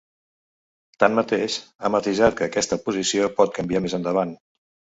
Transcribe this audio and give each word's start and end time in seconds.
Tanmateix, 1.03 1.59
ha 1.85 1.93
matisat 1.97 2.39
que 2.41 2.47
aquesta 2.49 2.81
posició 2.89 3.31
pot 3.39 3.57
canviar 3.61 3.87
més 3.87 3.99
endavant. 4.03 4.37